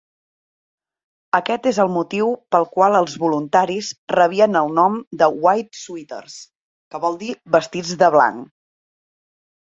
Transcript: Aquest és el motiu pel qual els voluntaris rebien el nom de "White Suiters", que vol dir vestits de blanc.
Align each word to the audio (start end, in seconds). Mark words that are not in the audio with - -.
Aquest 1.39 1.67
és 1.71 1.79
el 1.83 1.89
motiu 1.97 2.29
pel 2.55 2.63
qual 2.77 2.97
els 2.99 3.17
voluntaris 3.23 3.89
rebien 4.13 4.57
el 4.61 4.73
nom 4.77 4.95
de 5.23 5.27
"White 5.43 5.81
Suiters", 5.81 6.39
que 6.95 7.03
vol 7.03 7.19
dir 7.25 7.35
vestits 7.57 7.93
de 8.05 8.09
blanc. 8.17 8.49